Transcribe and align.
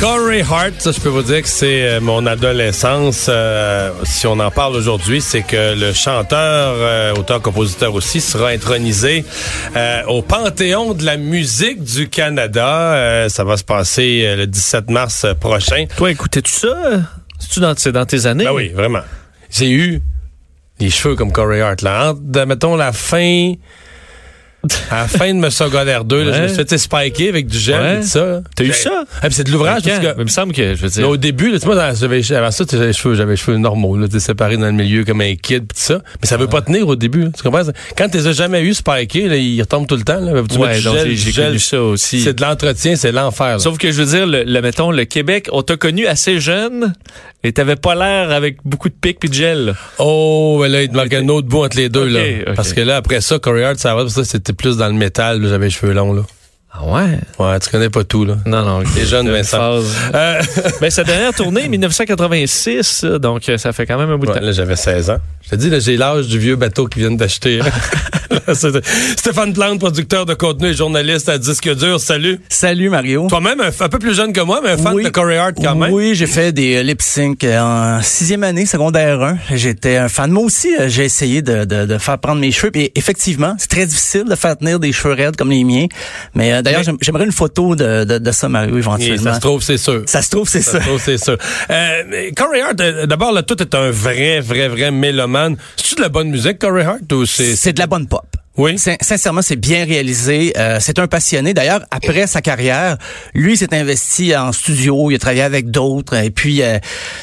Corey 0.00 0.40
Hart, 0.40 0.72
ça, 0.78 0.92
je 0.92 0.98
peux 0.98 1.10
vous 1.10 1.22
dire 1.22 1.42
que 1.42 1.48
c'est 1.48 1.82
euh, 1.82 2.00
mon 2.00 2.24
adolescence. 2.24 3.26
Euh, 3.28 3.92
si 4.04 4.26
on 4.26 4.38
en 4.40 4.50
parle 4.50 4.74
aujourd'hui, 4.74 5.20
c'est 5.20 5.42
que 5.42 5.78
le 5.78 5.92
chanteur, 5.92 6.74
euh, 6.78 7.14
auteur-compositeur 7.16 7.92
aussi, 7.92 8.22
sera 8.22 8.48
intronisé 8.48 9.26
euh, 9.76 10.02
au 10.06 10.22
Panthéon 10.22 10.94
de 10.94 11.04
la 11.04 11.18
musique 11.18 11.84
du 11.84 12.08
Canada. 12.08 13.26
ça 13.28 13.44
va 13.44 13.58
se 13.58 13.64
passer 13.64 14.36
le 14.36 14.46
17 14.46 14.88
mars 14.88 15.26
prochain. 15.38 15.84
Toi, 15.98 16.12
écoutais-tu 16.12 16.50
ça? 16.50 17.02
C'est-tu 17.38 17.60
dans, 17.60 17.74
dans, 17.92 18.06
tes 18.06 18.24
années? 18.24 18.44
Ben 18.44 18.54
oui, 18.54 18.70
vraiment. 18.70 19.02
J'ai 19.50 19.68
eu 19.68 20.00
les 20.78 20.88
cheveux 20.88 21.14
comme 21.14 21.30
Corey 21.30 21.60
Hart. 21.60 21.82
Là. 21.82 22.12
Entre, 22.12 22.46
mettons, 22.46 22.74
la 22.74 22.92
fin 22.92 23.52
à 24.90 25.02
la 25.02 25.08
fin 25.08 25.32
de 25.32 25.38
ma 25.38 25.50
secondaire 25.50 26.04
2, 26.04 26.24
là, 26.24 26.32
je 26.36 26.42
me 26.42 26.48
suis 26.48 26.56
fait 26.56 26.78
spiker 26.78 27.28
avec 27.28 27.46
du 27.46 27.58
gel 27.58 27.80
Ouais. 27.80 27.96
et 27.96 28.00
tout 28.00 28.06
ça. 28.08 28.42
T'as 28.54 28.64
eu 28.64 28.66
J'ai- 28.68 28.72
ça? 28.72 29.04
Ah, 29.22 29.28
c'est 29.30 29.44
de 29.44 29.50
l'ouvrage 29.52 29.82
parce 29.84 29.98
que 29.98 30.14
Il 30.18 30.24
me 30.24 30.28
semble 30.28 30.52
que, 30.52 30.74
je 30.74 30.82
veux 30.82 30.88
dire. 30.88 31.08
au 31.08 31.16
début, 31.16 31.50
là, 31.50 31.58
tu 31.58 31.66
vois, 31.66 31.94
j'avais, 31.94 32.32
avant 32.32 32.50
ça, 32.50 32.64
j'avais 32.70 32.88
les 32.88 32.92
cheveux, 32.92 33.14
j'avais 33.14 33.32
les 33.32 33.36
cheveux 33.36 33.56
normaux, 33.56 33.96
là, 33.96 34.06
t'es 34.08 34.20
séparé 34.20 34.56
dans 34.56 34.66
le 34.66 34.72
milieu 34.72 35.04
comme 35.04 35.20
un 35.22 35.34
kid 35.34 35.60
pis 35.66 35.74
tout 35.74 35.74
ça. 35.76 36.02
Mais 36.20 36.26
ça 36.28 36.36
veut 36.36 36.46
pas 36.48 36.60
tenir 36.62 36.86
au 36.88 36.96
début, 36.96 37.30
tu 37.34 37.42
comprends? 37.42 37.62
Quand 37.96 38.08
t'es 38.08 38.32
jamais 38.32 38.60
eu 38.62 38.74
spikés, 38.74 39.28
là, 39.28 39.36
ils 39.36 39.60
retombent 39.60 39.86
tout 39.86 39.96
le 39.96 40.02
temps, 40.02 40.20
là. 40.20 40.32
Tu 40.50 40.58
Ouais, 40.58 40.80
donc 40.82 40.96
j'ai- 41.06 41.32
connu 41.32 41.58
ça 41.58 41.82
aussi. 41.82 42.20
C'est 42.20 42.34
de 42.34 42.42
l'entretien, 42.42 42.96
c'est 42.96 43.12
l'enfer, 43.12 43.46
là. 43.52 43.58
Sauf 43.58 43.78
que 43.78 43.90
je 43.90 44.02
veux 44.02 44.06
dire, 44.16 44.26
le, 44.26 44.42
le- 44.44 44.60
mettons, 44.62 44.90
le 44.90 45.04
Québec, 45.04 45.48
on 45.52 45.62
t'a 45.62 45.76
connu 45.76 46.06
assez 46.06 46.40
jeune 46.40 46.92
et 47.42 47.52
t'avais 47.52 47.76
pas 47.76 47.94
l'air 47.94 48.30
avec 48.30 48.58
beaucoup 48.64 48.88
de 48.88 48.94
pics 48.94 49.18
puis 49.18 49.28
de 49.28 49.34
gel. 49.34 49.74
Oh, 49.98 50.58
ben 50.60 50.70
là, 50.70 50.82
il 50.82 50.88
te 50.90 50.96
manquait 50.96 51.16
un 51.16 51.28
autre 51.28 51.48
bout 51.48 51.64
entre 51.64 51.76
les 51.76 51.88
deux, 51.88 52.06
là. 52.06 52.52
Parce 52.54 52.72
que 52.72 52.80
là, 52.80 52.96
après 52.96 53.20
ça, 53.20 53.38
Corey 53.38 53.64
Hart, 53.64 53.78
ça 53.78 53.94
va, 53.94 54.02
parce 54.02 54.14
que 54.14 54.22
ça, 54.24 54.30
c'était 54.30 54.52
plus 54.52 54.76
dans 54.76 54.88
le 54.88 54.92
métal, 54.94 55.40
là, 55.40 55.48
j'avais 55.48 55.66
les 55.66 55.70
cheveux 55.70 55.92
longs, 55.92 56.12
là. 56.12 56.22
Ah 56.72 56.84
ouais? 56.84 57.18
Ouais, 57.40 57.58
tu 57.58 57.68
connais 57.68 57.90
pas 57.90 58.04
tout, 58.04 58.24
là. 58.24 58.36
Non, 58.46 58.62
non. 58.64 58.82
T'es 58.94 59.04
jeune, 59.04 59.26
Une 59.26 59.32
Vincent. 59.32 59.56
phase. 59.58 59.92
Euh, 60.14 60.40
Ben, 60.80 60.88
sa 60.88 61.02
dernière 61.02 61.34
tournée, 61.34 61.66
1986, 61.68 62.82
ça, 62.86 63.18
donc 63.18 63.48
euh, 63.48 63.58
ça 63.58 63.72
fait 63.72 63.86
quand 63.86 63.98
même 63.98 64.08
un 64.10 64.16
bout 64.16 64.26
de 64.26 64.30
ouais, 64.30 64.38
temps. 64.38 64.44
là, 64.46 64.52
j'avais 64.52 64.76
16 64.76 65.10
ans. 65.10 65.18
Je 65.50 65.56
te 65.56 65.60
dis, 65.62 65.68
là, 65.70 65.80
j'ai 65.80 65.96
l'âge 65.96 66.28
du 66.28 66.38
vieux 66.38 66.54
bateau 66.54 66.86
qu'ils 66.86 67.02
viennent 67.02 67.16
d'acheter. 67.16 67.58
Stéphane 69.16 69.52
Plante, 69.52 69.80
producteur 69.80 70.24
de 70.26 70.34
contenu 70.34 70.68
et 70.68 70.74
journaliste 70.74 71.28
à 71.28 71.38
Disque 71.38 71.74
Dur, 71.74 71.98
salut. 71.98 72.38
Salut 72.48 72.88
Mario. 72.88 73.26
Toi-même, 73.28 73.60
un, 73.60 73.70
un 73.84 73.88
peu 73.88 73.98
plus 73.98 74.14
jeune 74.14 74.32
que 74.32 74.40
moi, 74.40 74.60
mais 74.62 74.70
un 74.70 74.76
fan 74.76 74.94
Oui. 74.94 75.02
de 75.02 75.08
Corey 75.08 75.36
Hart 75.36 75.54
quand 75.60 75.74
même. 75.74 75.92
Oui, 75.92 76.14
j'ai 76.14 76.28
fait 76.28 76.52
des 76.52 76.84
lip 76.84 77.02
sync 77.02 77.42
en 77.44 78.00
sixième 78.02 78.44
année, 78.44 78.64
secondaire 78.66 79.20
1. 79.20 79.38
J'étais 79.54 79.96
un 79.96 80.08
fan. 80.08 80.30
Moi 80.30 80.44
aussi, 80.44 80.68
euh, 80.78 80.88
j'ai 80.88 81.04
essayé 81.04 81.42
de, 81.42 81.64
de, 81.64 81.86
de 81.86 81.98
faire 81.98 82.18
prendre 82.18 82.40
mes 82.40 82.52
cheveux. 82.52 82.70
Et 82.76 82.92
effectivement, 82.94 83.56
c'est 83.58 83.70
très 83.70 83.86
difficile 83.86 84.24
de 84.24 84.34
faire 84.36 84.56
tenir 84.56 84.78
des 84.78 84.92
cheveux 84.92 85.14
raides 85.14 85.34
comme 85.36 85.50
les 85.50 85.64
miens. 85.64 85.86
Mais 86.34 86.52
euh, 86.52 86.62
d'ailleurs, 86.62 86.82
Mais- 86.86 86.92
j'aimerais 87.02 87.24
une 87.24 87.32
photo 87.32 87.74
de, 87.74 88.20
ça, 88.30 88.48
Mario, 88.48 88.76
Et 88.76 88.78
éventuellement. 88.78 89.24
ça 89.24 89.34
se 89.34 89.40
trouve, 89.40 89.62
c'est 89.62 89.78
sûr. 89.78 90.02
Ça 90.06 90.22
se 90.22 90.30
trouve, 90.30 90.48
c'est 90.48 90.62
Ça 90.62 90.72
ça. 90.72 90.80
se 90.80 90.86
trouve, 90.86 91.00
c'est 91.04 91.18
sûr. 91.18 91.36
Euh, 91.70 92.30
Corey 92.36 92.60
Hart, 92.60 92.80
euh, 92.80 93.06
d'abord, 93.06 93.32
là, 93.32 93.42
tout 93.42 93.60
est 93.60 93.74
un 93.74 93.90
vrai, 93.90 94.38
vrai, 94.40 94.68
vrai 94.68 94.92
mélomane. 94.92 95.39
C'est-tu 95.76 95.94
de 95.96 96.00
la 96.02 96.08
bonne 96.08 96.30
musique, 96.30 96.58
Corey 96.58 96.84
Hart, 96.84 97.10
ou 97.12 97.26
c'est... 97.26 97.56
C'est 97.56 97.72
de 97.72 97.78
la 97.80 97.86
bonne 97.86 98.06
pop. 98.08 98.24
Oui. 98.56 98.76
Sin- 98.78 98.96
Sincèrement, 99.00 99.40
c'est 99.42 99.56
bien 99.56 99.84
réalisé. 99.86 100.52
Euh, 100.58 100.78
c'est 100.80 100.98
un 100.98 101.06
passionné. 101.06 101.54
D'ailleurs, 101.54 101.80
après 101.90 102.26
sa 102.26 102.42
carrière, 102.42 102.98
lui 103.32 103.52
il 103.52 103.56
s'est 103.56 103.72
investi 103.74 104.36
en 104.36 104.52
studio. 104.52 105.10
Il 105.10 105.14
a 105.14 105.18
travaillé 105.18 105.42
avec 105.42 105.70
d'autres. 105.70 106.14
Et 106.14 106.30
puis, 106.30 106.60
euh, 106.60 106.78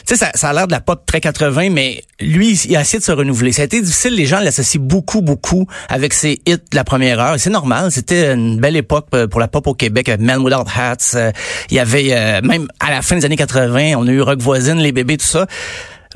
tu 0.07 0.15
sais, 0.15 0.15
ça, 0.15 0.31
ça 0.33 0.49
a 0.49 0.53
l'air 0.53 0.65
de 0.67 0.71
la 0.71 0.79
pop 0.79 1.05
très 1.05 1.19
80, 1.19 1.69
mais 1.69 2.01
lui, 2.19 2.53
il 2.67 2.75
a 2.75 2.81
essayé 2.81 2.97
de 2.99 3.03
se 3.03 3.11
renouveler. 3.11 3.51
Ça 3.51 3.63
a 3.63 3.65
été 3.65 3.81
difficile. 3.81 4.15
Les 4.15 4.25
gens 4.25 4.39
l'associent 4.39 4.81
beaucoup, 4.81 5.21
beaucoup 5.21 5.67
avec 5.89 6.13
ses 6.13 6.39
hits 6.47 6.55
de 6.55 6.75
la 6.75 6.85
première 6.85 7.19
heure. 7.19 7.35
Et 7.35 7.39
C'est 7.39 7.51
normal. 7.51 7.91
C'était 7.91 8.33
une 8.33 8.57
belle 8.59 8.77
époque 8.77 9.07
euh, 9.13 9.27
pour 9.27 9.39
la 9.41 9.49
pop 9.49 9.67
au 9.67 9.73
Québec. 9.75 10.09
Man 10.19 10.39
Without 10.39 10.65
Hats. 10.75 11.11
Euh, 11.13 11.31
il 11.69 11.75
y 11.75 11.79
avait, 11.79 12.07
euh, 12.13 12.41
même 12.41 12.67
à 12.79 12.89
la 12.89 13.01
fin 13.03 13.15
des 13.15 13.25
années 13.25 13.35
80, 13.35 13.91
on 13.97 14.07
a 14.07 14.11
eu 14.11 14.21
Rock 14.21 14.39
Voisine, 14.39 14.77
Les 14.77 14.93
Bébés, 14.93 15.17
tout 15.17 15.25
ça. 15.27 15.45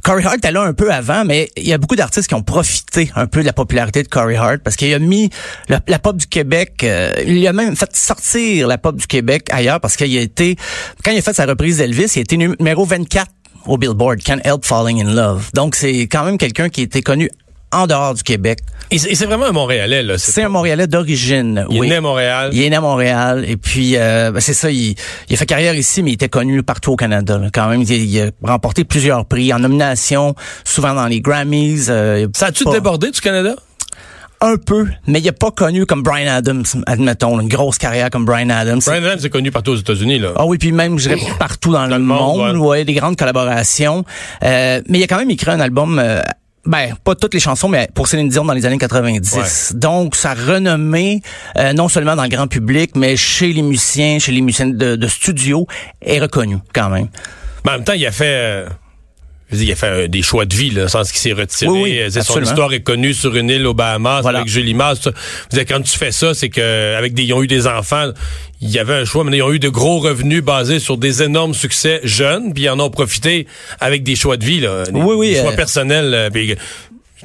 Corey 0.04 0.26
Hart 0.26 0.38
était 0.38 0.52
là 0.52 0.62
un 0.64 0.74
peu 0.74 0.92
avant, 0.92 1.26
mais 1.26 1.50
il 1.56 1.68
y 1.68 1.74
a 1.74 1.78
beaucoup 1.78 1.96
d'artistes 1.96 2.28
qui 2.28 2.34
ont 2.34 2.42
profité 2.42 3.12
un 3.16 3.28
peu 3.28 3.42
de 3.42 3.46
la 3.46 3.54
popularité 3.54 4.02
de 4.02 4.08
Corey 4.08 4.36
Hart 4.36 4.60
parce 4.64 4.76
qu'il 4.76 4.94
a 4.94 5.00
mis 5.00 5.30
la, 5.70 6.00
pop 6.00 6.18
du 6.18 6.26
Québec, 6.26 6.84
euh, 6.84 7.12
il 7.26 7.46
a 7.48 7.54
même 7.54 7.76
fait 7.76 7.96
sortir 7.96 8.68
la 8.68 8.78
pop 8.78 8.96
du 8.96 9.06
Québec 9.06 9.48
ailleurs 9.52 9.80
parce 9.80 9.96
qu'il 9.96 10.18
a 10.18 10.22
été, 10.22 10.56
quand 11.04 11.12
il 11.12 11.20
a 11.20 11.22
fait 11.22 11.34
sa 11.34 11.46
reprise 11.46 11.78
d'Elvis, 11.78 12.14
il 12.16 12.20
a 12.20 12.22
été 12.22 12.38
numéro 12.38 12.86
24 12.86 13.28
au 13.68 13.78
Billboard, 13.78 14.24
Can't 14.24 14.42
Help 14.44 14.66
Falling 14.66 15.02
in 15.06 15.14
Love. 15.14 15.52
Donc 15.54 15.76
c'est 15.76 16.08
quand 16.08 16.26
même 16.26 16.38
quelqu'un 16.38 16.70
qui 16.70 16.82
était 16.82 17.04
connu 17.04 17.30
en 17.72 17.88
dehors 17.88 18.14
du 18.14 18.24
Québec. 18.24 18.60
Et 18.94 18.98
c'est 19.00 19.26
vraiment 19.26 19.46
un 19.46 19.52
Montréalais, 19.54 20.04
là. 20.04 20.18
C'est 20.18 20.44
un 20.44 20.50
Montréalais 20.50 20.86
d'origine. 20.88 21.66
Il 21.70 21.78
est 21.78 21.88
né 21.88 21.96
à 21.96 22.02
Montréal. 22.02 22.50
Il 22.52 22.62
est 22.62 22.70
né 22.70 22.76
à 22.76 22.82
Montréal 22.82 23.46
et 23.48 23.56
puis 23.56 23.94
euh, 23.96 24.32
ben, 24.32 24.42
c'est 24.42 24.54
ça, 24.54 24.70
il, 24.70 24.96
il 25.30 25.34
a 25.34 25.38
fait 25.38 25.46
carrière 25.46 25.74
ici, 25.76 26.04
mais 26.04 26.12
il 26.12 26.14
était 26.16 26.28
connu 26.28 26.62
partout 26.62 26.92
au 26.92 26.96
Canada. 26.98 27.38
là. 27.38 27.48
Quand 27.54 27.70
même, 27.70 27.84
il, 27.84 27.92
il 27.92 28.22
a 28.22 28.30
remporté 28.44 28.84
plusieurs 28.84 29.26
prix 29.26 29.54
en 29.54 29.60
nomination, 29.60 30.36
souvent 30.66 30.94
dans 30.94 31.08
les 31.08 31.22
Grammys. 31.22 31.86
euh, 31.90 32.28
Ça 32.36 32.48
a-tu 32.48 32.66
débordé 32.66 33.12
du 33.12 33.22
Canada? 33.22 33.56
Un 34.44 34.58
peu, 34.58 34.88
mais 35.06 35.20
il 35.20 35.30
a 35.30 35.34
pas 35.34 35.52
connu 35.52 35.86
comme 35.86 36.02
Brian 36.02 36.28
Adams, 36.34 36.64
admettons, 36.88 37.40
une 37.40 37.48
grosse 37.48 37.78
carrière 37.78 38.10
comme 38.10 38.26
Brian 38.26 38.50
Adams. 38.50 38.82
Brian 38.84 39.04
Adams 39.04 39.20
est 39.24 39.30
connu 39.30 39.52
partout 39.52 39.74
aux 39.74 39.76
États-Unis, 39.76 40.18
là. 40.18 40.32
Ah 40.36 40.46
oui, 40.48 40.58
puis 40.58 40.72
même, 40.72 40.98
je 40.98 41.10
dirais, 41.10 41.22
partout 41.38 41.72
dans, 41.72 41.86
le 41.86 41.94
le 41.94 42.00
monde, 42.00 42.56
monde, 42.56 42.58
ouais. 42.58 42.84
des 42.84 42.94
grandes 42.96 43.16
collaborations. 43.18 44.04
Euh, 44.44 44.82
mais 44.90 44.98
il 44.98 45.04
a 45.04 45.08
quand 45.08 45.20
même 45.20 45.30
écrit 45.30 45.52
un 45.52 45.60
album, 45.60 46.00
euh, 46.00 46.22
ben, 46.66 46.96
pas 47.04 47.16
toutes 47.16 47.34
les 47.34 47.40
chansons, 47.40 47.70
mais 47.70 47.88
pour 47.94 48.08
Céline 48.08 48.30
Dion 48.30 48.46
dans 48.46 48.54
les 48.54 48.66
années 48.66 48.78
90. 48.78 49.74
Donc, 49.76 50.16
sa 50.16 50.34
renommée, 50.34 51.22
euh, 51.58 51.74
non 51.74 51.88
seulement 51.90 52.16
dans 52.16 52.24
le 52.24 52.30
grand 52.30 52.48
public, 52.48 52.92
mais 52.96 53.18
chez 53.18 53.52
les 53.54 53.62
musiciens, 53.62 54.20
chez 54.20 54.32
les 54.32 54.42
musiciens 54.42 54.68
de, 54.68 54.96
de 54.96 55.08
studio, 55.08 55.66
est 56.02 56.20
reconnue 56.20 56.60
quand 56.74 56.90
même. 56.90 57.08
Mais 57.66 57.72
en 57.72 57.76
même 57.76 57.84
temps, 57.84 57.94
il 57.94 58.06
a 58.06 58.12
fait... 58.12 58.26
euh, 58.28 58.66
je 59.52 59.58
veux 59.58 59.64
dire, 59.64 59.70
il 59.70 59.72
a 59.74 59.76
fait 59.76 59.88
euh, 59.88 60.08
des 60.08 60.22
choix 60.22 60.46
de 60.46 60.56
vie, 60.56 60.70
là, 60.70 60.76
dans 60.76 60.82
le 60.84 60.88
sens 60.90 61.12
qu'il 61.12 61.20
s'est 61.20 61.34
retiré. 61.34 61.70
Oui, 61.72 62.00
son 62.22 62.42
histoire 62.42 62.74
est 62.74 62.82
connue 62.82 63.14
sur 63.14 63.36
une 63.36 63.50
île 63.50 63.68
aux 63.68 63.74
Bahamas 63.74 64.22
Voilà. 64.22 64.40
avec 64.40 64.52
Julie 64.52 64.76
savez, 65.52 65.66
quand 65.66 65.82
tu 65.82 65.98
fais 65.98 66.12
ça, 66.12 66.34
c'est 66.34 66.50
que 66.50 66.96
avec 66.96 67.14
des, 67.14 67.24
ils 67.24 67.34
ont 67.34 67.44
eu 67.44 67.48
des 67.48 67.68
enfants. 67.68 68.12
Il 68.62 68.70
y 68.70 68.80
avait 68.80 68.94
un 68.94 69.06
choix, 69.06 69.24
mais 69.24 69.38
ils 69.38 69.42
ont 69.42 69.52
eu 69.52 69.60
de 69.60 69.70
gros 69.70 70.00
revenus 70.00 70.44
basés 70.44 70.80
sur 70.80 70.98
des 70.98 71.24
énormes 71.24 71.54
succès 71.56 72.00
jeunes, 72.04 72.54
puis 72.54 72.64
ils 72.64 72.70
en 72.70 72.80
ont 72.80 72.92
profité 72.92 73.48
avec 73.80 74.04
des 74.04 74.16
choix 74.16 74.38
de 74.38 74.46
vie, 74.46 74.60
là, 74.60 74.84
des, 74.84 74.92
Oui, 75.00 75.16
oui, 75.18 75.30
des 75.34 75.42
choix 75.42 75.52
euh, 75.52 75.56
personnels. 75.56 76.30
puis, 76.32 76.56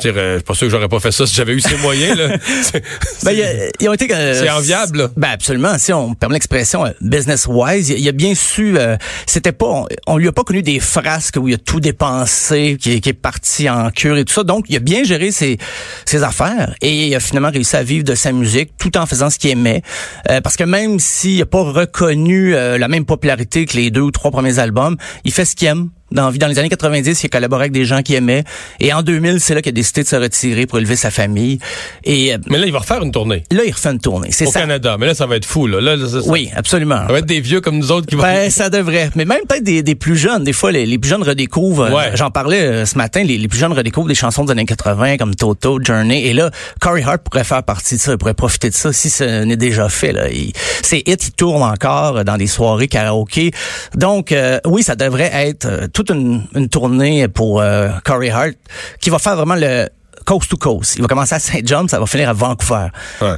je 0.00 0.08
veux 0.08 0.12
dire, 0.12 0.20
euh, 0.22 0.32
je 0.32 0.36
suis 0.38 0.44
pas 0.44 0.54
sûr 0.54 0.66
que 0.66 0.70
j'aurais 0.70 0.88
pas 0.88 1.00
fait 1.00 1.12
ça 1.12 1.26
si 1.26 1.34
j'avais 1.34 1.52
eu 1.54 1.60
ces 1.60 1.76
moyens. 1.78 2.16
Là. 2.18 2.28
Ben, 3.22 3.30
a- 3.40 3.94
été. 3.94 4.14
euh, 4.14 4.34
C'est 4.40 4.50
enviable, 4.50 4.98
là. 4.98 5.08
Ben 5.16 5.28
absolument. 5.30 5.78
Si 5.78 5.92
on 5.92 6.10
me 6.10 6.14
permet 6.14 6.34
l'expression 6.34 6.84
euh, 6.86 6.90
business 7.00 7.46
wise, 7.48 7.88
il, 7.90 8.06
a 8.08 8.12
bien 8.12 8.34
su. 8.34 8.78
euh, 8.78 8.96
C'était 9.26 9.52
pas. 9.52 9.66
On, 9.66 9.86
on 10.06 10.16
lui 10.18 10.28
a 10.28 10.32
pas 10.32 10.44
connu 10.44 10.62
des 10.62 10.78
frasques 10.80 11.36
où 11.40 11.48
il 11.48 11.54
a 11.54 11.58
tout 11.58 11.80
dépensé, 11.80 12.76
qui, 12.80 12.92
est- 12.92 13.00
qui 13.00 13.08
est 13.10 13.12
parti 13.14 13.68
en 13.68 13.90
cure 13.90 14.16
et 14.16 14.24
tout 14.24 14.32
ça. 14.34 14.44
Donc 14.44 14.66
il 14.68 14.76
a 14.76 14.80
bien 14.80 15.02
géré 15.04 15.30
ses, 15.32 15.58
ses 16.04 16.22
affaires 16.22 16.74
et 16.82 17.06
il 17.08 17.14
a 17.14 17.20
finalement 17.20 17.50
réussi 17.50 17.76
à 17.76 17.82
vivre 17.82 18.04
de 18.04 18.14
sa 18.14 18.32
musique 18.32 18.70
tout 18.78 18.96
en 18.96 19.06
faisant 19.06 19.30
ce 19.30 19.38
qu'il 19.38 19.50
aimait. 19.50 19.82
Euh, 20.30 20.40
parce 20.40 20.56
que 20.56 20.64
même 20.64 20.98
s'il 21.00 21.40
a 21.42 21.46
pas 21.46 21.62
reconnu 21.62 22.54
euh, 22.54 22.78
la 22.78 22.88
même 22.88 23.04
popularité 23.06 23.66
que 23.66 23.76
les 23.76 23.90
deux 23.90 24.02
ou 24.02 24.10
trois 24.10 24.30
premiers 24.30 24.58
albums, 24.58 24.96
il 25.24 25.32
fait 25.32 25.44
ce 25.44 25.56
qu'il 25.56 25.68
aime. 25.68 25.88
Dans, 26.12 26.30
dans 26.30 26.46
les 26.46 26.58
années 26.58 26.68
90, 26.68 27.22
il 27.22 27.26
a 27.26 27.28
collaboré 27.28 27.62
avec 27.62 27.72
des 27.72 27.84
gens 27.84 28.02
qu'il 28.02 28.14
aimait. 28.14 28.44
Et 28.80 28.92
en 28.92 29.02
2000, 29.02 29.40
c'est 29.40 29.54
là 29.54 29.62
qu'il 29.62 29.70
a 29.70 29.72
décidé 29.72 30.02
de 30.02 30.08
se 30.08 30.16
retirer 30.16 30.66
pour 30.66 30.78
élever 30.78 30.96
sa 30.96 31.10
famille. 31.10 31.58
Et 32.04 32.32
euh, 32.34 32.38
Mais 32.48 32.58
là, 32.58 32.66
il 32.66 32.72
va 32.72 32.78
refaire 32.78 33.02
une 33.02 33.10
tournée 33.12 33.42
là, 33.50 33.62
il 33.66 33.72
refait 33.72 33.88
une 33.90 33.98
tournée. 34.00 34.28
C'est 34.30 34.46
au 34.46 34.50
ça. 34.52 34.60
Canada. 34.60 34.96
Mais 34.98 35.06
là, 35.06 35.14
ça 35.14 35.26
va 35.26 35.36
être 35.36 35.44
fou. 35.46 35.66
Là. 35.66 35.80
Là, 35.80 35.96
ça, 35.98 36.20
ça- 36.22 36.28
Oui, 36.28 36.50
absolument. 36.54 37.06
Ça 37.06 37.12
va 37.12 37.18
être 37.18 37.26
des 37.26 37.40
vieux 37.40 37.60
comme 37.60 37.78
nous 37.78 37.90
autres 37.90 38.06
qui 38.06 38.14
vont... 38.14 38.22
Ben, 38.22 38.50
ça 38.50 38.70
devrait. 38.70 39.10
Mais 39.16 39.24
même 39.24 39.40
peut-être 39.48 39.64
des, 39.64 39.82
des 39.82 39.94
plus 39.94 40.16
jeunes. 40.16 40.44
Des 40.44 40.52
fois, 40.52 40.70
les, 40.72 40.86
les 40.86 40.98
plus 40.98 41.08
jeunes 41.08 41.22
redécouvrent. 41.22 41.84
euh, 41.84 41.90
Ouais. 41.90 42.10
J'en 42.14 42.30
parlais 42.30 42.60
euh, 42.62 42.84
ce 42.86 42.96
matin. 42.98 43.22
Les, 43.24 43.38
les 43.38 43.48
plus 43.48 43.58
jeunes 43.58 43.72
redécouvrent 43.72 44.08
des 44.08 44.14
chansons 44.14 44.44
des 44.44 44.52
années 44.52 44.64
80 44.66 45.16
comme 45.16 45.34
Toto, 45.34 45.78
Journey. 45.82 46.26
Et 46.26 46.32
là, 46.34 46.50
Corey 46.80 47.02
Hart 47.02 47.22
pourrait 47.22 47.44
faire 47.44 47.62
partie 47.62 47.96
de 47.96 48.00
ça. 48.00 48.12
Il 48.12 48.18
pourrait 48.18 48.34
profiter 48.34 48.68
de 48.70 48.74
ça 48.74 48.92
si 48.92 49.10
ce 49.10 49.44
n'est 49.44 49.56
déjà 49.56 49.88
fait. 49.88 50.12
Là. 50.12 50.28
Il, 50.30 50.52
ses 50.82 50.98
hits, 51.06 51.16
ils 51.20 51.32
tournent 51.32 51.62
encore 51.62 52.24
dans 52.24 52.36
des 52.36 52.46
soirées 52.46 52.88
karaoké. 52.88 53.50
Donc, 53.94 54.32
euh, 54.32 54.60
oui, 54.66 54.82
ça 54.82 54.94
devrait 54.96 55.30
être 55.32 55.66
euh, 55.66 55.86
toute 55.96 56.10
une, 56.10 56.42
une 56.54 56.68
tournée 56.68 57.26
pour 57.26 57.62
euh, 57.62 57.88
Corey 58.04 58.28
Hart 58.28 58.52
qui 59.00 59.08
va 59.08 59.18
faire 59.18 59.34
vraiment 59.34 59.54
le 59.54 59.88
coast 60.26 60.50
to 60.50 60.58
coast. 60.58 60.96
Il 60.96 61.02
va 61.02 61.08
commencer 61.08 61.34
à 61.34 61.38
Saint 61.38 61.60
John, 61.64 61.88
ça 61.88 61.98
va 61.98 62.04
finir 62.04 62.28
à 62.28 62.34
Vancouver. 62.34 62.88
Ouais. 63.22 63.28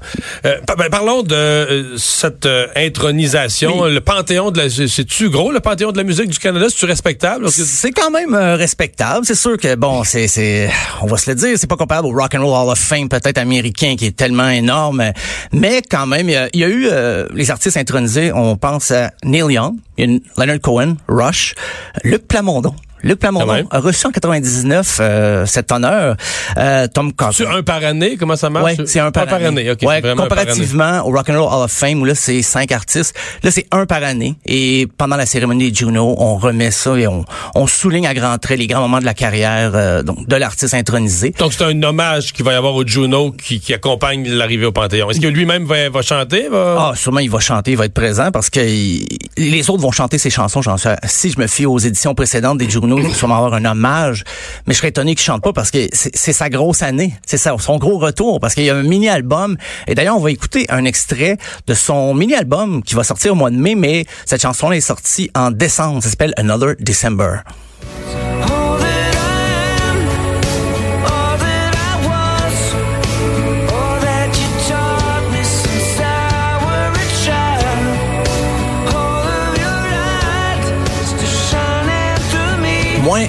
Euh, 0.47 0.57
par- 0.67 0.77
ben, 0.77 0.89
parlons 0.91 1.23
de 1.23 1.35
euh, 1.35 1.97
cette 1.99 2.47
euh, 2.47 2.67
intronisation. 2.75 3.85
Le 3.85 4.01
panthéon 4.01 4.51
de 4.51 4.63
la... 4.63 4.69
C'est-tu 4.69 5.31
gros, 5.31 5.53
le 5.53 5.61
panthéon 5.61 5.93
de 5.93 5.99
la 5.99 6.05
musique 6.05 6.29
du 6.29 6.39
Canada? 6.39 6.67
C'est-tu 6.69 6.87
respectable? 6.87 7.49
C'est 7.51 7.93
quand 7.93 8.11
même 8.11 8.35
respectable. 8.35 9.25
C'est 9.25 9.35
sûr 9.37 9.57
que 9.57 9.77
bon, 9.77 10.03
c'est 10.03 10.27
c'est 10.27 10.71
on 11.03 11.07
va 11.07 11.17
se 11.19 11.31
le 11.31 11.37
dire, 11.37 11.57
c'est 11.57 11.69
pas 11.69 11.77
comparable 11.77 12.09
au 12.09 12.13
Rock 12.13 12.35
and 12.35 12.45
Roll 12.45 12.65
Hall 12.67 12.73
of 12.73 12.79
Fame 12.79 13.09
peut-être 13.09 13.39
américain 13.39 13.95
qui 13.97 14.07
est 14.07 14.17
tellement 14.17 14.49
énorme, 14.49 15.13
mais 15.53 15.83
quand 15.89 16.07
même 16.07 16.29
il 16.29 16.33
y 16.33 16.37
a, 16.37 16.49
il 16.53 16.61
y 16.61 16.65
a 16.65 16.69
eu 16.69 16.89
euh, 16.91 17.27
les 17.35 17.51
artistes 17.51 17.77
intronisés. 17.77 18.33
On 18.33 18.57
pense 18.57 18.91
à 18.91 19.13
Neil 19.25 19.53
Young, 19.53 19.75
Leonard 19.99 20.61
Cohen, 20.63 20.97
Rush, 21.09 21.55
Luc 22.03 22.27
Plamondon. 22.27 22.75
Luc 23.03 23.19
Plamondon 23.19 23.53
même. 23.53 23.67
a 23.71 23.79
reçu 23.81 24.07
en 24.07 24.11
99 24.11 24.99
euh, 25.01 25.47
cet 25.47 25.73
honneur. 25.73 26.17
Euh, 26.57 26.87
Tom 26.93 27.13
Cochran. 27.13 27.33
C'est 27.33 27.47
un 27.47 27.63
par 27.63 27.85
année? 27.85 28.17
Comment 28.19 28.37
ça 28.37 28.51
marche? 28.51 28.65
Ouais, 28.79 28.87
c'est 28.87 29.01
un 29.01 29.11
par, 29.11 29.33
année. 29.33 29.71
OK, 29.71 29.79
Ouais, 29.83 30.01
par 30.01 30.11
année. 30.13 30.21
comparativement 30.23 31.07
au 31.07 31.11
Rock 31.13 31.29
and 31.31 31.35
Roll 31.43 31.53
Hall 31.53 31.65
of 31.65 31.73
Fame 31.73 32.01
où 32.01 32.05
là 32.05 32.15
c'est 32.15 32.43
cinq 32.43 32.73
artistes, 32.73 33.15
là 33.43 33.51
c'est 33.51 33.67
un 33.71 33.87
par 33.87 34.03
année 34.03 34.35
et 34.47 34.89
pendant 34.99 35.17
la 35.17 35.27
cérémonie 35.27 35.71
des 35.71 35.75
Juno, 35.75 36.15
on 36.19 36.37
remet 36.37 36.71
ça 36.71 36.97
et 36.97 37.07
on, 37.07 37.25
on 37.55 37.67
souligne 37.67 38.07
à 38.07 38.15
grands 38.15 38.39
traits 38.39 38.59
les 38.59 38.67
grands 38.67 38.81
moments 38.81 39.01
de 39.01 39.05
la 39.05 39.15
carrière 39.15 39.73
euh, 39.75 40.03
donc 40.03 40.27
de 40.27 40.37
l'artiste 40.37 40.75
intronisé. 40.75 41.35
Donc, 41.39 41.53
c'est 41.53 41.65
un 41.65 41.83
hommage 41.83 42.33
qu'il 42.33 42.45
va 42.45 42.53
y 42.53 42.57
avoir 42.57 42.75
au 42.75 42.87
Juno 42.87 43.33
qui, 43.33 43.61
qui 43.61 43.75
accompagne 43.75 44.29
l'arrivée 44.29 44.67
au 44.67 44.73
Panthéon. 44.73 45.11
Est-ce 45.11 45.21
que 45.21 45.27
lui-même 45.27 45.65
va, 45.65 45.89
va 45.91 46.03
chanter? 46.03 46.49
Va... 46.49 46.77
Ah, 46.79 46.93
sûrement 46.97 47.21
il 47.21 47.31
va 47.31 47.39
chanter, 47.41 47.73
il 47.73 47.77
va 47.77 47.85
être 47.85 47.95
présent 47.95 48.31
parce 48.31 48.49
que 48.51 48.61
il- 48.61 49.07
les 49.37 49.69
autres 49.71 49.83
vont 49.83 49.93
chanter 49.93 50.19
ses 50.19 50.31
chansons. 50.31 50.63
J'en 50.63 50.77
si 51.05 51.31
je 51.31 51.39
me 51.41 51.47
fie 51.47 51.67
aux 51.67 51.79
éditions 51.79 52.15
précédentes 52.15 52.59
des 52.59 52.69
Juno, 52.71 52.88
il 52.97 53.09
va 53.09 53.15
sûrement 53.15 53.37
avoir 53.37 53.55
un 53.55 53.65
hommage, 53.65 54.25
mais 54.67 54.75
je 54.75 54.79
serais 54.79 54.89
étonné 54.89 55.15
qu'il 55.15 55.25
chante 55.25 55.43
pas 55.43 55.53
parce 55.53 55.71
que 55.71 55.89
c'est 55.93 56.33
sa 56.33 56.49
grosse 56.49 56.83
année, 56.83 57.15
c'est 57.27 57.37
son 57.37 57.77
gros 57.77 57.99
retour 57.99 58.41
parce 58.41 58.55
qu'il 58.55 58.65
y 58.65 58.71
a 58.71 58.77
un 58.77 58.83
mini 58.83 59.09
album. 59.09 59.57
Et 59.87 59.95
d'ailleurs, 59.95 60.17
on 60.17 60.21
va 60.21 60.31
écouter 60.31 60.67
un 60.71 60.85
extrait 60.85 61.37
de 61.67 61.75
son 61.75 62.15
mini 62.15 62.35
album 62.35 62.83
qui 62.83 62.95
va 62.95 63.05
sortir 63.05 63.33
au 63.33 63.35
mois 63.35 63.51
de 63.51 63.57
mai, 63.57 63.75
mais 63.75 64.07
cette 64.25 64.43
chanson 64.43 64.73
est 64.73 64.81
sortie 64.81 65.31
en 65.35 65.51
décembre. 65.51 66.03
Ça 66.03 66.09
s'appelle 66.09 66.33
Another 66.37 66.75
December. 66.79 67.41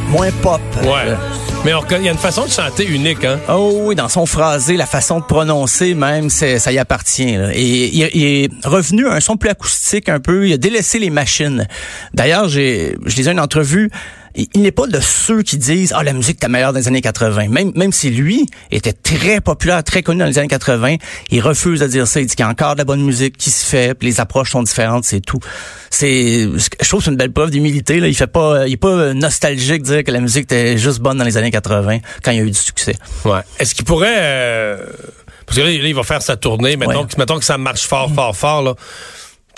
Moins 0.09 0.31
pop. 0.41 0.61
Ouais. 0.83 1.15
Mais 1.65 1.71
il 1.99 2.05
y 2.05 2.07
a 2.07 2.11
une 2.11 2.17
façon 2.17 2.45
de 2.45 2.49
chanter 2.49 2.85
unique, 2.87 3.23
hein? 3.25 3.37
Oh 3.49 3.81
oui, 3.83 3.95
dans 3.95 4.07
son 4.07 4.25
phrasé, 4.25 4.77
la 4.77 4.85
façon 4.85 5.19
de 5.19 5.25
prononcer 5.25 5.93
même, 5.93 6.29
ça 6.29 6.71
y 6.71 6.77
appartient. 6.77 7.35
là. 7.35 7.49
Et 7.53 7.87
il, 7.93 8.09
il 8.13 8.23
est 8.23 8.49
revenu 8.65 9.07
à 9.07 9.13
un 9.15 9.19
son 9.19 9.35
plus 9.35 9.49
acoustique 9.49 10.07
un 10.09 10.19
peu. 10.19 10.47
Il 10.47 10.53
a 10.53 10.57
délaissé 10.57 10.99
les 10.99 11.09
machines. 11.09 11.67
D'ailleurs, 12.13 12.47
j'ai, 12.47 12.95
je 13.05 13.15
lisais 13.17 13.31
une 13.31 13.39
entrevue. 13.41 13.91
Il, 14.35 14.61
n'est 14.61 14.71
pas 14.71 14.87
de 14.87 14.99
ceux 14.99 15.41
qui 15.41 15.57
disent 15.57 15.93
ah 15.95 16.03
la 16.03 16.13
musique 16.13 16.35
était 16.37 16.47
meilleure 16.47 16.71
dans 16.73 16.79
les 16.79 16.87
années 16.87 17.01
80. 17.01 17.47
Même 17.49 17.71
même 17.75 17.91
si 17.91 18.09
lui 18.09 18.45
était 18.71 18.93
très 18.93 19.41
populaire, 19.41 19.83
très 19.83 20.03
connu 20.03 20.19
dans 20.19 20.25
les 20.25 20.37
années 20.37 20.47
80, 20.47 20.95
il 21.31 21.41
refuse 21.41 21.79
de 21.79 21.87
dire 21.87 22.07
ça. 22.07 22.19
Il 22.21 22.27
dit 22.27 22.35
qu'il 22.35 22.43
y 22.43 22.47
a 22.47 22.51
encore 22.51 22.73
de 22.73 22.79
la 22.79 22.85
bonne 22.85 23.03
musique 23.03 23.37
qui 23.37 23.49
se 23.49 23.65
fait, 23.65 23.93
puis 23.95 24.07
les 24.07 24.19
approches 24.19 24.51
sont 24.51 24.63
différentes, 24.63 25.03
c'est 25.05 25.21
tout. 25.21 25.39
C'est, 25.89 26.43
je 26.43 26.87
trouve 26.87 26.99
que 26.99 27.05
c'est 27.05 27.11
une 27.11 27.17
belle 27.17 27.31
preuve 27.31 27.49
d'humilité. 27.51 27.99
Là, 27.99 28.07
il 28.07 28.15
fait 28.15 28.27
pas, 28.27 28.67
il 28.67 28.73
est 28.73 28.77
pas 28.77 29.13
nostalgique 29.13 29.81
de 29.83 29.87
dire 29.87 30.03
que 30.03 30.11
la 30.11 30.19
musique 30.21 30.43
était 30.43 30.77
juste 30.77 30.99
bonne 30.99 31.17
dans 31.17 31.23
les 31.25 31.37
années 31.37 31.51
80 31.51 31.99
quand 32.23 32.31
il 32.31 32.37
y 32.37 32.39
a 32.39 32.43
eu 32.43 32.51
du 32.51 32.57
succès. 32.59 32.95
Ouais. 33.25 33.39
Est-ce 33.59 33.73
qu'il 33.75 33.85
pourrait... 33.85 34.15
euh, 34.17 34.85
Parce 35.45 35.57
que 35.57 35.63
là, 35.63 35.69
il 35.71 35.95
va 35.95 36.03
faire 36.03 36.21
sa 36.21 36.35
tournée. 36.37 36.77
Mettons, 36.77 37.01
Ouais. 37.01 37.07
que, 37.07 37.17
mettons 37.17 37.39
que 37.39 37.45
ça 37.45 37.57
marche 37.57 37.87
fort, 37.87 38.11
fort, 38.13 38.35
fort, 38.35 38.61
là. 38.61 38.75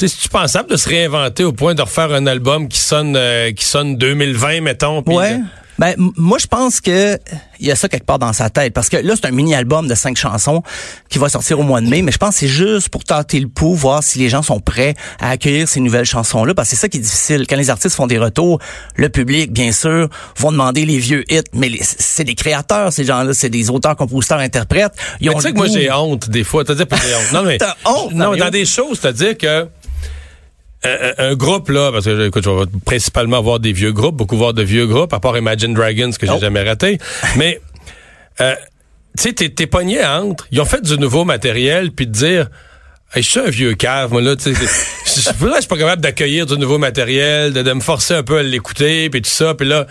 C'est-tu 0.07 0.29
pensable 0.29 0.69
de 0.69 0.77
se 0.77 0.89
réinventer 0.89 1.43
au 1.43 1.51
point 1.51 1.75
de 1.75 1.81
refaire 1.81 2.11
un 2.11 2.25
album 2.25 2.67
qui 2.67 2.79
sonne, 2.79 3.15
euh, 3.15 3.51
qui 3.51 3.65
sonne 3.65 3.97
2020, 3.97 4.61
mettons? 4.61 5.03
puis 5.03 5.15
Ouais. 5.15 5.37
Ben, 5.81 5.95
moi, 5.97 6.37
je 6.37 6.45
pense 6.45 6.79
que 6.79 7.17
il 7.59 7.67
y 7.67 7.71
a 7.71 7.75
ça 7.75 7.87
quelque 7.89 8.05
part 8.05 8.19
dans 8.19 8.33
sa 8.33 8.51
tête. 8.51 8.71
Parce 8.73 8.87
que 8.89 8.97
là, 8.97 9.13
c'est 9.15 9.25
un 9.25 9.31
mini-album 9.31 9.87
de 9.87 9.95
cinq 9.95 10.17
chansons 10.17 10.61
qui 11.09 11.17
va 11.17 11.29
sortir 11.29 11.59
au 11.59 11.63
mois 11.63 11.81
de 11.81 11.87
mai. 11.87 12.01
Mais 12.03 12.11
je 12.11 12.19
pense 12.19 12.35
que 12.35 12.39
c'est 12.41 12.47
juste 12.47 12.89
pour 12.89 13.03
tâter 13.03 13.39
le 13.39 13.47
pouls, 13.47 13.73
voir 13.73 14.03
si 14.03 14.19
les 14.19 14.29
gens 14.29 14.43
sont 14.43 14.59
prêts 14.59 14.93
à 15.19 15.31
accueillir 15.31 15.67
ces 15.67 15.79
nouvelles 15.79 16.05
chansons-là. 16.05 16.53
Parce 16.53 16.69
que 16.69 16.75
c'est 16.75 16.81
ça 16.81 16.87
qui 16.87 16.97
est 16.97 17.01
difficile. 17.01 17.47
Quand 17.47 17.55
les 17.55 17.71
artistes 17.71 17.95
font 17.95 18.05
des 18.07 18.19
retours, 18.19 18.59
le 18.95 19.09
public, 19.09 19.51
bien 19.51 19.71
sûr, 19.71 20.07
vont 20.37 20.51
demander 20.51 20.85
les 20.85 20.99
vieux 20.99 21.23
hits. 21.31 21.41
Mais 21.53 21.71
c'est 21.81 22.25
des 22.25 22.35
créateurs, 22.35 22.93
ces 22.93 23.05
gens-là. 23.05 23.33
C'est 23.33 23.49
des 23.49 23.69
auteurs, 23.69 23.95
compositeurs, 23.95 24.39
interprètes. 24.39 24.93
Ils 25.19 25.29
Mais 25.29 25.35
ont 25.35 25.37
tu 25.37 25.43
sais 25.43 25.51
que 25.51 25.57
moi, 25.57 25.67
j'ai 25.67 25.91
honte 25.91 26.29
des 26.29 26.43
fois. 26.43 26.63
T'as 26.63 26.75
dit 26.75 26.85
pas 26.85 26.97
j'ai 26.97 27.15
honte. 27.15 27.31
Non, 27.33 27.43
mais. 27.43 27.57
T'as 27.59 27.75
honte, 27.85 28.13
Non, 28.13 28.35
dans 28.35 28.49
des 28.49 28.65
choses, 28.65 28.99
c'est-à-dire 29.01 29.37
que. 29.37 29.67
Euh, 30.85 31.13
Un, 31.17 31.31
un 31.31 31.35
groupe 31.35 31.69
là, 31.69 31.91
parce 31.91 32.05
que 32.05 32.27
écoute, 32.27 32.43
je 32.43 32.49
vais 32.49 32.65
principalement 32.85 33.41
voir 33.41 33.59
des 33.59 33.73
vieux 33.73 33.91
groupes, 33.91 34.15
beaucoup 34.15 34.37
voir 34.37 34.53
de 34.53 34.63
vieux 34.63 34.87
groupes, 34.87 35.13
à 35.13 35.19
part 35.19 35.37
Imagine 35.37 35.73
Dragons 35.73 36.11
que 36.11 36.25
j'ai 36.25 36.33
Oh. 36.35 36.39
jamais 36.39 36.63
raté. 36.63 36.97
Mais 37.37 37.59
euh, 38.39 38.55
tu 39.17 39.23
sais, 39.29 39.33
t'es, 39.33 39.67
pogné 39.67 40.03
entre. 40.05 40.47
Ils 40.51 40.59
ont 40.61 40.65
fait 40.65 40.81
du 40.81 40.97
nouveau 40.97 41.25
matériel, 41.25 41.91
puis 41.91 42.07
de 42.07 42.11
dire. 42.11 42.49
Hey, 43.13 43.21
je 43.23 43.29
suis 43.29 43.39
un 43.41 43.49
vieux 43.49 43.73
cave, 43.73 44.13
moi, 44.13 44.21
là, 44.21 44.37
tu 44.37 44.55
sais. 44.55 44.67
Je 45.05 45.19
suis 45.21 45.67
pas 45.67 45.77
capable 45.77 46.01
d'accueillir 46.01 46.45
du 46.45 46.57
nouveau 46.57 46.77
matériel, 46.77 47.51
de, 47.51 47.61
de 47.61 47.73
me 47.73 47.81
forcer 47.81 48.13
un 48.13 48.23
peu 48.23 48.37
à 48.37 48.43
l'écouter, 48.43 49.09
puis 49.09 49.21
tout 49.21 49.29
ça, 49.29 49.53
puis 49.53 49.67
là. 49.67 49.85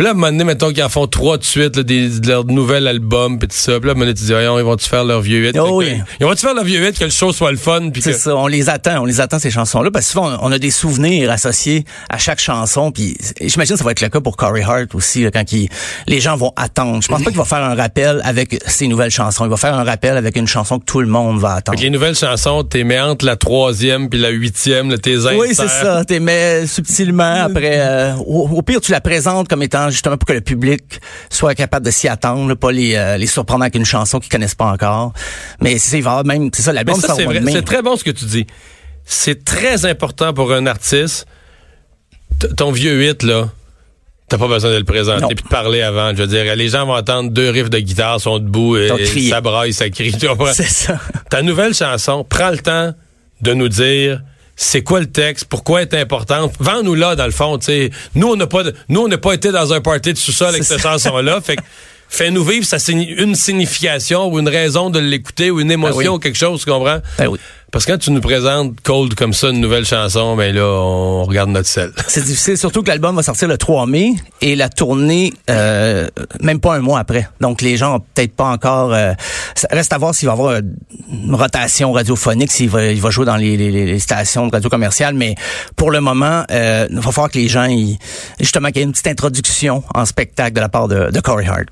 Puis 0.00 0.04
là, 0.06 0.12
à 0.12 0.12
un 0.12 0.14
moment 0.14 0.28
donné, 0.32 0.44
mettons 0.44 0.72
qu'ils 0.72 0.82
en 0.82 0.88
font 0.88 1.06
trois 1.06 1.36
de 1.36 1.44
suite, 1.44 1.76
là, 1.76 1.82
des, 1.82 2.08
de 2.20 2.26
leur 2.26 2.46
nouvel 2.46 2.86
album, 2.88 3.38
puis 3.38 3.48
tout 3.48 3.54
ça. 3.54 3.72
Puis 3.78 3.82
là, 3.86 3.88
à 3.88 3.90
un 3.90 3.94
moment 3.96 4.06
donné, 4.06 4.14
tu 4.14 4.24
dis, 4.24 4.32
voyons, 4.32 4.58
ils 4.58 4.64
vont-tu 4.64 4.88
faire 4.88 5.04
leur 5.04 5.20
vieux 5.20 5.46
hit? 5.46 5.58
Oh 5.60 5.66
que- 5.66 5.72
oui. 5.72 5.92
Ils 6.18 6.24
vont-tu 6.24 6.40
faire 6.40 6.54
leur 6.54 6.64
vieux 6.64 6.82
hit, 6.88 6.98
que 6.98 7.04
le 7.04 7.10
show 7.10 7.34
soit 7.34 7.50
le 7.50 7.58
fun? 7.58 7.90
C'est 7.96 8.12
que... 8.12 8.16
ça, 8.16 8.34
on 8.34 8.46
les 8.46 8.70
attend, 8.70 9.02
on 9.02 9.04
les 9.04 9.20
attend 9.20 9.38
ces 9.38 9.50
chansons-là 9.50 9.90
parce 9.90 10.06
que 10.06 10.12
souvent 10.12 10.38
on 10.40 10.50
a 10.52 10.58
des 10.58 10.70
souvenirs 10.70 11.30
associés 11.30 11.84
à 12.08 12.16
chaque 12.16 12.40
chanson 12.40 12.90
puis 12.92 13.14
j'imagine 13.42 13.74
que 13.74 13.78
ça 13.78 13.84
va 13.84 13.90
être 13.90 14.00
le 14.00 14.08
cas 14.08 14.20
pour 14.22 14.38
Corey 14.38 14.62
Hart 14.62 14.94
aussi 14.94 15.22
là, 15.22 15.30
quand 15.30 15.52
il- 15.52 15.68
les 16.08 16.20
gens 16.20 16.34
vont 16.34 16.54
attendre. 16.56 17.02
Je 17.02 17.08
pense 17.08 17.22
pas 17.22 17.28
qu'il 17.28 17.38
va 17.38 17.44
faire 17.44 17.62
un 17.62 17.74
rappel 17.74 18.22
avec 18.24 18.58
ses 18.66 18.88
nouvelles 18.88 19.10
chansons, 19.10 19.44
il 19.44 19.50
va 19.50 19.58
faire 19.58 19.74
un 19.74 19.84
rappel 19.84 20.16
avec 20.16 20.34
une 20.36 20.46
chanson 20.46 20.78
que 20.78 20.86
tout 20.86 21.00
le 21.02 21.08
monde 21.08 21.38
va 21.40 21.56
attendre. 21.56 21.76
que 21.76 21.82
les 21.84 21.90
nouvelles 21.90 22.14
chansons, 22.16 22.62
t'es 22.62 22.84
mets 22.84 23.00
entre 23.00 23.26
la 23.26 23.36
troisième 23.36 24.08
puis 24.08 24.18
la 24.18 24.30
huitième, 24.30 24.96
tes 24.98 25.18
Oui, 25.18 25.48
c'est 25.52 25.68
ça. 25.68 26.06
T'es 26.06 26.20
mets 26.20 26.66
subtilement 26.66 27.42
après. 27.44 27.80
euh, 27.80 28.14
au, 28.26 28.48
au 28.50 28.62
pire, 28.62 28.80
tu 28.80 28.92
la 28.92 29.02
présentes 29.02 29.46
comme 29.46 29.62
étant 29.62 29.89
justement 29.90 30.16
pour 30.16 30.26
que 30.26 30.32
le 30.32 30.40
public 30.40 31.00
soit 31.28 31.54
capable 31.54 31.84
de 31.86 31.90
s'y 31.90 32.08
attendre, 32.08 32.48
là, 32.48 32.56
pas 32.56 32.72
les, 32.72 32.94
euh, 32.94 33.16
les 33.16 33.26
surprendre 33.26 33.62
avec 33.62 33.74
une 33.74 33.84
chanson 33.84 34.18
qu'ils 34.20 34.30
connaissent 34.30 34.54
pas 34.54 34.66
encore. 34.66 35.12
Mais 35.60 35.78
c'est 35.78 35.98
il 35.98 36.02
va 36.02 36.10
y 36.10 36.12
avoir 36.12 36.24
même, 36.24 36.50
c'est 36.54 36.62
ça, 36.62 36.72
l'album 36.72 37.00
sort 37.00 37.16
c'est 37.16 37.24
vrai. 37.24 37.62
très 37.62 37.82
bon 37.82 37.96
ce 37.96 38.04
que 38.04 38.10
tu 38.10 38.24
dis. 38.24 38.46
C'est 39.04 39.44
très 39.44 39.86
important 39.86 40.32
pour 40.32 40.52
un 40.52 40.66
artiste. 40.66 41.26
T- 42.38 42.48
ton 42.54 42.70
vieux 42.70 43.02
hit, 43.02 43.22
là, 43.22 43.48
t'as 44.28 44.38
pas 44.38 44.48
besoin 44.48 44.70
de 44.70 44.76
le 44.76 44.84
présenter 44.84 45.34
puis 45.34 45.44
de 45.44 45.48
parler 45.48 45.82
avant. 45.82 46.10
Je 46.10 46.22
veux 46.22 46.26
dire, 46.26 46.54
les 46.54 46.68
gens 46.68 46.86
vont 46.86 46.94
entendre 46.94 47.30
deux 47.30 47.50
riffs 47.50 47.70
de 47.70 47.78
guitare, 47.80 48.20
sont 48.20 48.38
debout 48.38 48.76
et, 48.76 48.88
ça 49.28 49.40
braille, 49.40 49.72
ça 49.72 49.90
crie. 49.90 50.14
C'est 50.52 50.62
ça. 50.64 51.00
Ta 51.28 51.42
nouvelle 51.42 51.74
chanson, 51.74 52.24
prends 52.24 52.50
le 52.50 52.58
temps 52.58 52.94
de 53.42 53.52
nous 53.54 53.68
dire 53.68 54.22
c'est 54.62 54.82
quoi 54.82 55.00
le 55.00 55.06
texte, 55.06 55.46
pourquoi 55.46 55.80
elle 55.80 55.88
est 55.90 55.94
importante? 55.98 56.52
Vends-nous 56.60 56.94
là, 56.94 57.16
dans 57.16 57.24
le 57.24 57.30
fond, 57.30 57.56
tu 57.56 57.64
sais. 57.66 57.90
Nous, 58.14 58.28
on 58.28 58.36
n'a 58.36 58.46
pas, 58.46 58.62
nous, 58.90 59.00
on 59.00 59.08
n'a 59.08 59.16
pas 59.16 59.32
été 59.32 59.52
dans 59.52 59.72
un 59.72 59.80
party 59.80 60.12
de 60.12 60.18
sous-sol 60.18 60.48
avec 60.50 60.64
cette 60.64 60.82
chanson-là. 60.82 61.40
Fait 61.40 61.56
que, 61.56 61.62
fais-nous 62.10 62.44
vivre 62.44 62.66
ça 62.66 62.76
une 62.92 63.34
signification 63.34 64.28
ou 64.30 64.38
une 64.38 64.50
raison 64.50 64.90
de 64.90 64.98
l'écouter 64.98 65.50
ou 65.50 65.60
une 65.60 65.70
émotion 65.70 65.96
Ben 65.96 66.08
oui. 66.08 66.14
ou 66.14 66.18
quelque 66.18 66.36
chose, 66.36 66.62
tu 66.62 66.70
comprends? 66.70 66.98
Ben 67.16 67.28
oui. 67.28 67.38
Parce 67.72 67.84
que 67.84 67.92
quand 67.92 67.98
tu 67.98 68.10
nous 68.10 68.20
présentes 68.20 68.80
Cold 68.82 69.14
comme 69.14 69.32
ça, 69.32 69.48
une 69.50 69.60
nouvelle 69.60 69.84
chanson, 69.84 70.34
ben 70.36 70.54
là, 70.54 70.64
on 70.66 71.24
regarde 71.24 71.50
notre 71.50 71.68
sel. 71.68 71.92
C'est 72.08 72.24
difficile, 72.24 72.58
surtout 72.58 72.82
que 72.82 72.88
l'album 72.88 73.14
va 73.14 73.22
sortir 73.22 73.46
le 73.48 73.56
3 73.56 73.86
mai 73.86 74.14
et 74.40 74.56
la 74.56 74.68
tournée 74.68 75.32
euh, 75.48 76.08
même 76.40 76.58
pas 76.60 76.74
un 76.74 76.80
mois 76.80 76.98
après. 76.98 77.28
Donc 77.40 77.62
les 77.62 77.76
gens 77.76 77.96
ont 77.96 78.00
peut-être 78.00 78.34
pas 78.34 78.46
encore. 78.50 78.92
euh, 78.92 79.12
reste 79.70 79.92
à 79.92 79.98
voir 79.98 80.14
s'il 80.14 80.26
va 80.26 80.32
y 80.32 80.36
avoir 80.38 80.52
euh, 80.54 80.60
une 81.12 81.34
rotation 81.34 81.92
radiophonique, 81.92 82.50
s'il 82.50 82.68
va, 82.70 82.86
il 82.86 83.00
va 83.00 83.10
jouer 83.10 83.26
dans 83.26 83.36
les, 83.36 83.56
les- 83.56 83.70
les 83.70 83.98
stations 84.00 84.46
de 84.46 84.52
radio 84.52 84.68
commerciale. 84.68 85.14
Mais 85.14 85.34
pour 85.76 85.90
le 85.90 86.00
moment, 86.00 86.42
euh, 86.50 86.86
il 86.90 86.96
va 86.96 87.12
falloir 87.12 87.30
que 87.30 87.38
les 87.38 87.48
gens, 87.48 87.64
ils- 87.64 87.98
justement, 88.40 88.68
qu'il 88.68 88.78
y 88.78 88.80
ait 88.80 88.84
une 88.84 88.92
petite 88.92 89.06
introduction 89.06 89.82
en 89.94 90.04
spectacle 90.04 90.54
de 90.54 90.60
la 90.60 90.68
part 90.68 90.88
de, 90.88 91.10
de 91.10 91.20
Corey 91.20 91.46
Hart. 91.46 91.66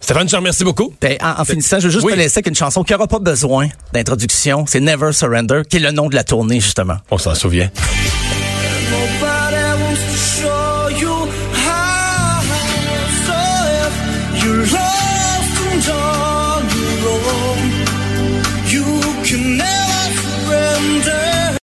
Stéphane, 0.00 0.26
je 0.26 0.32
te 0.32 0.36
remercie 0.36 0.64
beaucoup. 0.64 0.92
Ben, 1.00 1.16
en, 1.22 1.40
en 1.40 1.44
finissant, 1.44 1.78
je 1.78 1.86
veux 1.86 1.92
juste 1.92 2.04
Oui. 2.04 2.12
te 2.12 2.18
laisser 2.18 2.38
avec 2.38 2.48
une 2.48 2.54
chanson 2.54 2.82
qui 2.82 2.92
n'aura 2.92 3.06
pas 3.06 3.18
besoin 3.18 3.68
d'introduction. 3.92 4.64
C'est 4.66 4.80
Never 4.80 5.12
Surrender, 5.12 5.62
qui 5.68 5.76
est 5.76 5.80
le 5.80 5.92
nom 5.92 6.08
de 6.08 6.14
la 6.14 6.24
tournée 6.24 6.60
justement. 6.60 6.96
On 7.10 7.18
s'en 7.18 7.34
souvient. 7.34 7.68